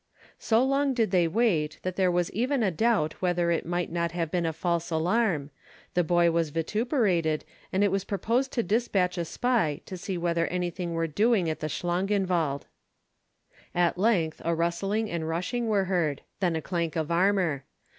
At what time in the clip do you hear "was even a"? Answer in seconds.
2.09-2.71